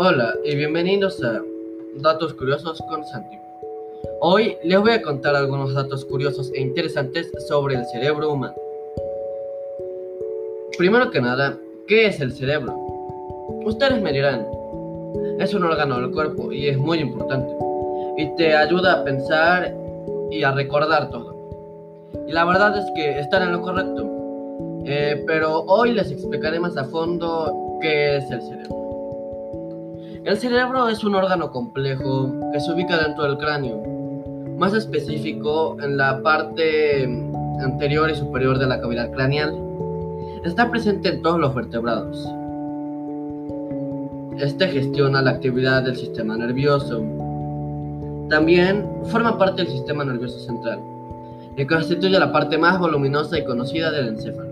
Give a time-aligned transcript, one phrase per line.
[0.00, 1.42] Hola y bienvenidos a
[1.96, 3.36] Datos Curiosos con Santi.
[4.20, 8.54] Hoy les voy a contar algunos datos curiosos e interesantes sobre el cerebro humano.
[10.78, 12.72] Primero que nada, ¿qué es el cerebro?
[13.64, 14.46] Ustedes me dirán,
[15.40, 17.52] es un órgano del cuerpo y es muy importante
[18.18, 19.74] y te ayuda a pensar
[20.30, 21.34] y a recordar todo.
[22.28, 24.08] Y la verdad es que están en lo correcto.
[24.84, 27.52] Eh, pero hoy les explicaré más a fondo
[27.82, 28.77] qué es el cerebro.
[30.28, 33.82] El cerebro es un órgano complejo que se ubica dentro del cráneo,
[34.58, 37.04] más específico en la parte
[37.62, 39.58] anterior y superior de la cavidad craneal.
[40.44, 42.28] Está presente en todos los vertebrados.
[44.36, 47.02] Este gestiona la actividad del sistema nervioso.
[48.28, 50.78] También forma parte del sistema nervioso central,
[51.56, 54.47] que constituye la parte más voluminosa y conocida del encéfalo.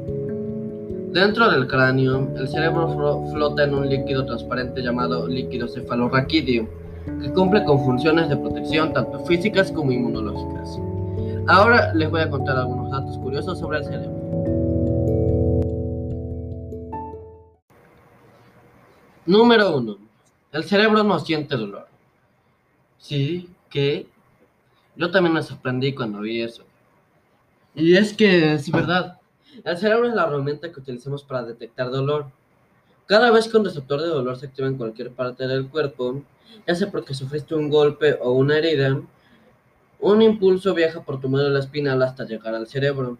[1.16, 6.68] Dentro del cráneo, el cerebro flota en un líquido transparente llamado líquido cefalorraquídeo,
[7.22, 10.78] que cumple con funciones de protección tanto físicas como inmunológicas.
[11.48, 14.12] Ahora les voy a contar algunos datos curiosos sobre el cerebro.
[19.24, 19.96] Número 1.
[20.52, 21.88] El cerebro no siente dolor.
[22.98, 24.06] Sí, ¿qué?
[24.96, 26.62] Yo también me sorprendí cuando vi eso.
[27.74, 29.18] Y es que es verdad.
[29.64, 32.26] El cerebro es la herramienta que utilizamos para detectar dolor.
[33.06, 36.22] Cada vez que un receptor de dolor se activa en cualquier parte del cuerpo,
[36.66, 39.00] ya sea porque sufriste un golpe o una herida,
[40.00, 43.18] un impulso viaja por tu médula espinal hasta llegar al cerebro.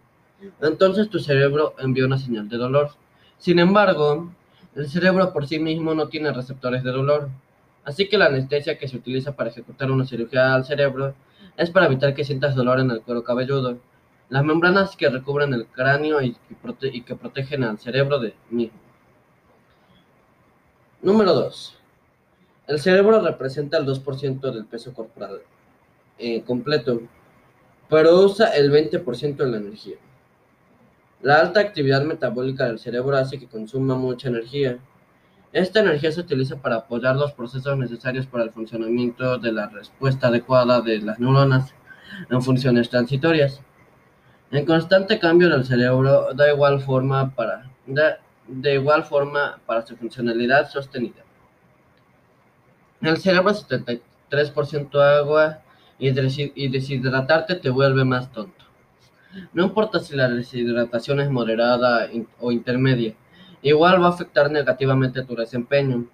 [0.61, 2.91] Entonces tu cerebro envía una señal de dolor.
[3.39, 4.31] Sin embargo,
[4.75, 7.31] el cerebro por sí mismo no tiene receptores de dolor.
[7.84, 11.15] Así que la anestesia que se utiliza para ejecutar una cirugía al cerebro
[11.56, 13.78] es para evitar que sientas dolor en el cuero cabelludo.
[14.28, 16.36] Las membranas que recubren el cráneo y
[17.02, 18.78] que, protegen al cerebro de mismo.
[21.00, 21.78] Número 2.
[22.66, 25.42] El cerebro representa el 2% del peso corporal
[26.19, 27.03] eh, completo,
[27.88, 29.97] pero usa el 20% de la energía.
[31.22, 34.78] La alta actividad metabólica del cerebro hace que consuma mucha energía.
[35.53, 40.26] Esta energía se utiliza para apoyar los procesos necesarios para el funcionamiento de la respuesta
[40.26, 41.72] adecuada de las neuronas
[42.28, 43.60] en funciones transitorias.
[44.51, 47.69] En constante cambio del cerebro da igual forma para,
[48.47, 51.25] de igual forma para su funcionalidad sostenida.
[53.01, 55.59] El cerebro es 73% agua
[55.99, 56.11] y
[56.69, 58.65] deshidratarte te vuelve más tonto.
[59.53, 62.09] No importa si la deshidratación es moderada
[62.41, 63.15] o intermedia,
[63.63, 66.07] igual va a afectar negativamente tu desempeño.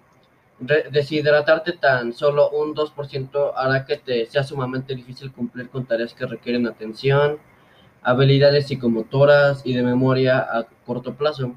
[0.59, 6.25] deshidratarte tan solo un 2% hará que te sea sumamente difícil cumplir con tareas que
[6.25, 7.37] requieren atención,
[8.03, 11.53] habilidades psicomotoras y de memoria a corto plazo.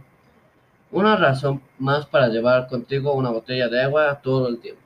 [0.91, 4.83] Una razón más para llevar contigo una botella de agua todo el tiempo.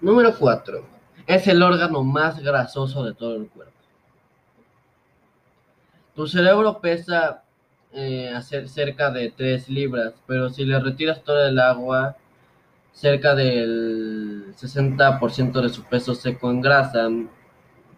[0.00, 0.84] Número 4.
[1.26, 3.72] Es el órgano más grasoso de todo el cuerpo.
[6.14, 7.42] Tu cerebro pesa
[7.92, 8.32] eh,
[8.66, 12.16] cerca de 3 libras, pero si le retiras todo el agua,
[12.92, 17.08] cerca del 60% de su peso seco en grasa,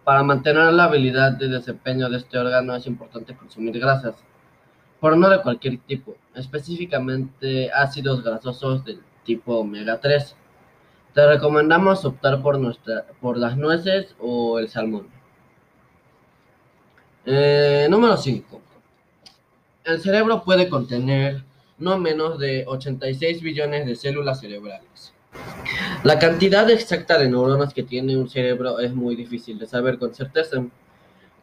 [0.09, 4.15] para mantener la habilidad de desempeño de este órgano es importante consumir grasas,
[4.99, 10.35] pero no de cualquier tipo, específicamente ácidos grasosos del tipo omega 3.
[11.13, 12.59] Te recomendamos optar por,
[13.21, 15.09] por las nueces o el salmón.
[17.27, 18.61] Eh, número 5.
[19.83, 21.43] El cerebro puede contener
[21.77, 25.13] no menos de 86 billones de células cerebrales.
[26.03, 30.13] La cantidad exacta de neuronas que tiene un cerebro es muy difícil de saber con
[30.13, 30.63] certeza,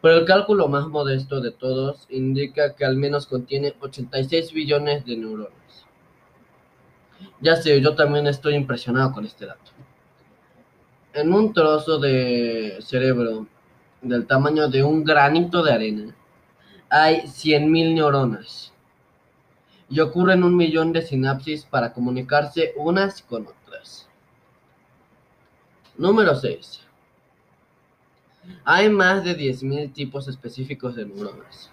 [0.01, 5.17] pero el cálculo más modesto de todos indica que al menos contiene 86 billones de
[5.17, 5.53] neuronas.
[7.41, 9.73] Ya sé, yo también estoy impresionado con este dato.
[11.13, 13.47] En un trozo de cerebro
[14.03, 16.16] del tamaño de un granito de arena
[16.89, 18.72] hay 100.000 neuronas
[19.89, 23.56] y ocurren un millón de sinapsis para comunicarse unas con otras.
[25.98, 26.83] Número 6.
[28.65, 31.71] Hay más de 10.000 tipos específicos de neuronas.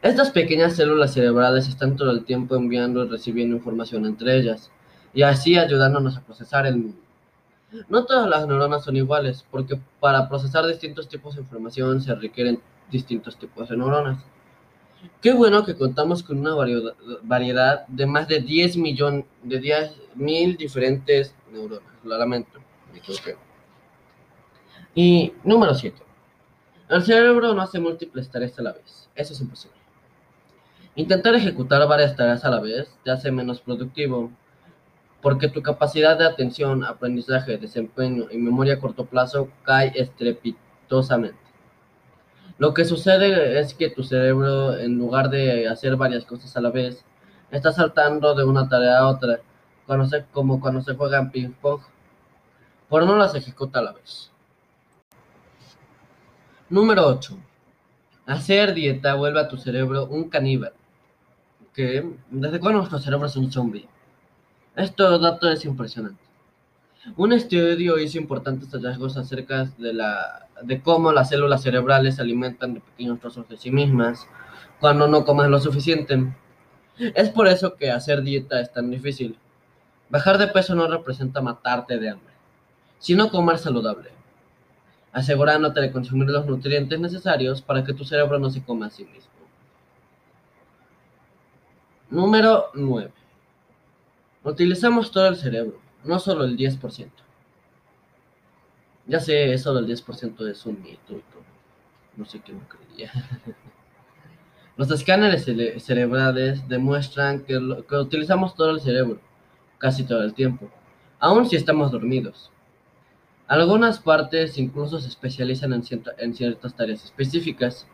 [0.00, 4.70] Estas pequeñas células cerebrales están todo el tiempo enviando y recibiendo información entre ellas,
[5.12, 6.98] y así ayudándonos a procesar el mundo.
[7.90, 12.60] No todas las neuronas son iguales, porque para procesar distintos tipos de información se requieren
[12.90, 14.24] distintos tipos de neuronas.
[15.20, 16.54] Qué bueno que contamos con una
[17.22, 22.58] variedad de más de 10 millones de 10 mil diferentes neuronas, lo lamento.
[24.94, 25.96] Y número 7.
[26.88, 29.08] El cerebro no hace múltiples tareas a la vez.
[29.14, 29.76] Eso es imposible.
[30.94, 34.32] Intentar ejecutar varias tareas a la vez te hace menos productivo,
[35.20, 41.38] porque tu capacidad de atención, aprendizaje, desempeño y memoria a corto plazo cae estrepitosamente.
[42.58, 46.70] Lo que sucede es que tu cerebro, en lugar de hacer varias cosas a la
[46.70, 47.04] vez,
[47.50, 49.40] está saltando de una tarea a otra,
[50.32, 51.80] como cuando se juega en ping-pong,
[52.90, 54.30] pero no las ejecuta a la vez.
[56.68, 57.36] Número 8.
[58.26, 60.72] Hacer dieta vuelve a tu cerebro un caníbal.
[61.72, 63.88] Que, ¿Desde cuándo nuestro cerebro es un zombie?
[64.76, 66.22] Esto dato es impresionante.
[67.16, 72.74] Un estudio hizo importantes hallazgos acerca de, la, de cómo las células cerebrales se alimentan
[72.74, 74.26] de pequeños trozos de sí mismas
[74.80, 76.32] cuando no comen lo suficiente.
[76.98, 79.38] Es por eso que hacer dieta es tan difícil.
[80.10, 82.27] Bajar de peso no representa matarte de hambre,
[82.98, 84.18] sino comer saludable
[85.12, 89.04] asegurándote de consumir los nutrientes necesarios para que tu cerebro no se coma a sí
[89.04, 89.32] mismo.
[92.10, 93.10] Número 9.
[94.44, 97.10] Utilizamos todo el cerebro, no solo el 10%.
[99.06, 101.20] Ya sé, eso del 10% es un mito
[102.16, 103.10] No sé qué me creía.
[104.76, 105.44] Los escáneres
[105.82, 109.18] cerebrales demuestran que utilizamos todo el cerebro,
[109.78, 110.70] casi todo el tiempo,
[111.18, 112.52] aun si estamos dormidos.
[113.48, 117.86] Algunas partes incluso se especializan en, ciertas tareas específicas.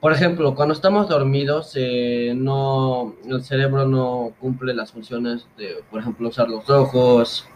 [0.00, 6.28] Por ejemplo, cuando estamos dormidos, eh, el cerebro no cumple las funciones de, por ejemplo,
[6.28, 7.48] usar los ojos,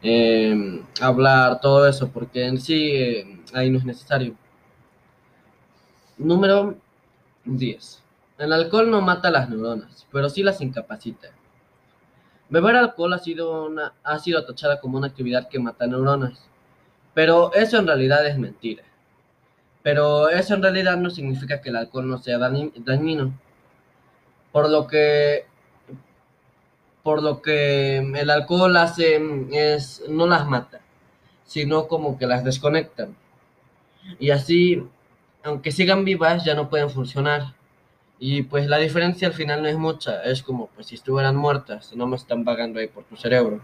[0.00, 4.36] em, hablar, todo eso, porque en sí eh, ahí no es necesario.
[6.16, 6.76] Número
[7.44, 8.04] 10.
[8.38, 11.30] El alcohol no mata las neuronas, pero sí las incapacita.
[12.50, 13.70] Beber alcohol ha sido,
[14.02, 16.48] ha sido tachada como una actividad que mata neuronas,
[17.14, 18.84] pero eso en realidad es mentira.
[19.82, 23.32] Pero eso en realidad no significa que el alcohol no sea dañino.
[24.52, 25.46] Por lo que
[27.02, 29.20] por lo que el alcohol hace
[29.52, 30.80] es no las mata,
[31.44, 33.08] sino como que las desconecta.
[34.18, 34.86] Y así,
[35.42, 37.54] aunque sigan vivas, ya no pueden funcionar.
[38.18, 41.94] Y pues la diferencia al final no es mucha, es como pues si estuvieran muertas,
[41.94, 43.60] no me están pagando ahí por tu cerebro.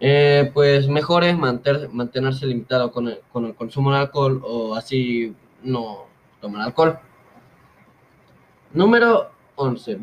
[0.00, 5.34] Eh, pues mejor es mantenerse limitado con el, con el consumo de alcohol o así
[5.62, 6.06] no
[6.40, 6.98] tomar alcohol.
[8.72, 9.98] Número 11.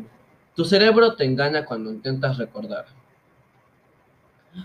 [0.54, 2.86] Tu cerebro te engaña cuando intentas recordar.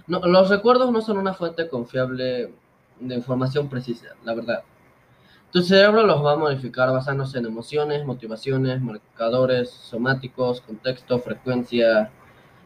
[0.08, 2.54] No, los recuerdos no son una fuente confiable
[3.00, 4.64] de información precisa, la verdad.
[5.52, 12.12] Tu cerebro los va a modificar basándose en emociones, motivaciones, marcadores somáticos, contexto, frecuencia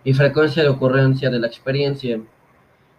[0.03, 2.19] y frecuencia de ocurrencia de la experiencia.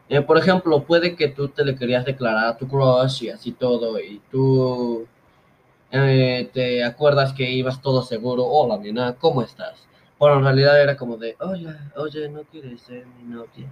[0.09, 3.53] Eh, por ejemplo, puede que tú te le querías declarar a tu crush y así
[3.53, 5.07] todo, y tú
[5.91, 9.89] eh, te acuerdas que ibas todo seguro, hola nena, ¿cómo estás?
[10.19, 13.69] Bueno, en realidad era como de, hola, oye, ¿no quieres ser mi novia?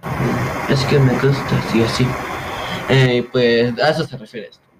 [0.69, 2.05] Es que me gustas y así.
[2.89, 4.70] Eh, pues a eso se refiere esto.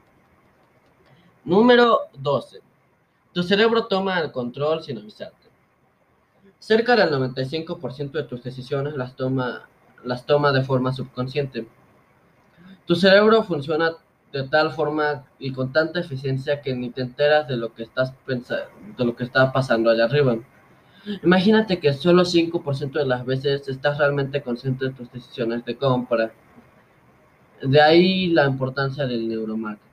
[1.44, 2.60] Número 12.
[3.34, 5.48] Tu cerebro toma el control sin avisarte.
[6.60, 9.68] Cerca del 95% de tus decisiones las toma,
[10.04, 11.68] las toma de forma subconsciente.
[12.86, 13.94] Tu cerebro funciona
[14.32, 18.14] de tal forma y con tanta eficiencia que ni te enteras de lo que estás
[18.26, 20.38] pensando, de lo que está pasando allá arriba.
[21.24, 26.32] Imagínate que solo 5% de las veces estás realmente consciente de tus decisiones de compra.
[27.64, 29.91] De ahí la importancia del neuromarketing.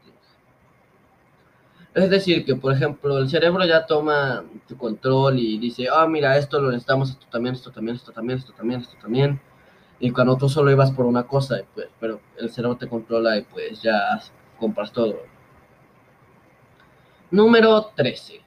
[1.98, 6.36] Es decir, que por ejemplo el cerebro ya toma tu control y dice, ah, mira,
[6.38, 9.40] esto lo necesitamos, esto también, esto también, esto también, esto también, esto también.
[9.98, 13.42] Y cuando tú solo ibas por una cosa, pues, pero el cerebro te controla y
[13.42, 14.20] pues ya
[14.60, 15.16] compras todo.
[17.32, 18.42] Número 13.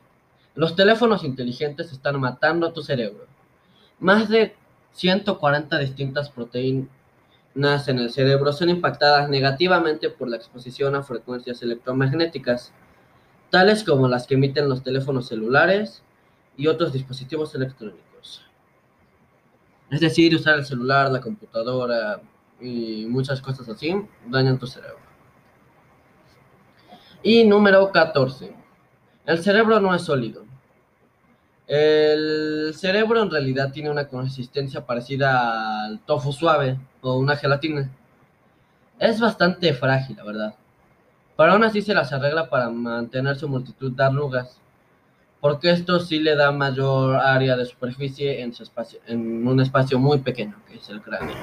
[0.56, 3.26] Los teléfonos inteligentes están matando a tu cerebro.
[4.00, 4.56] Más de
[4.94, 6.88] 140 distintas proteínas
[7.88, 12.74] en el cerebro son impactadas negativamente por la exposición a frecuencias electromagnéticas
[13.52, 16.02] tales como las que emiten los teléfonos celulares
[16.58, 18.44] y otros dispositivos electrónicos.
[19.92, 22.22] Es decir, usar el celular, la computadora
[22.60, 23.94] y muchas cosas así
[24.28, 25.00] dañan tu cerebro.
[27.22, 28.56] Y número 14.
[29.26, 30.46] El cerebro no es sólido.
[31.68, 37.92] El cerebro en realidad tiene una consistencia parecida al tofu suave o una gelatina.
[38.98, 40.56] Es bastante frágil, la verdad.
[41.38, 44.60] Pero aún así se las arregla para mantener su multitud de arrugas,
[45.40, 49.98] porque esto sí le da mayor área de superficie en, su espacio, en un espacio
[49.98, 51.36] muy pequeño, que es el cráneo.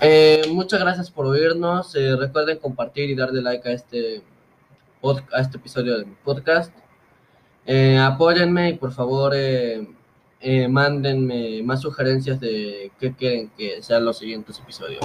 [0.00, 1.94] Eh, muchas gracias por oírnos.
[1.94, 4.22] Eh, recuerden compartir y darle like a este,
[5.32, 6.74] a este episodio de mi podcast.
[7.66, 9.34] Eh, apóyenme y por favor
[10.70, 15.00] mándenme más sugerencias de qué quieren que sean los siguientes episodios.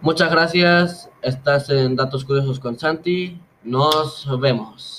[0.00, 1.10] Muchas gracias.
[1.22, 3.40] Estás en Datos Curiosos con Santi.
[3.62, 4.96] Nos vemos.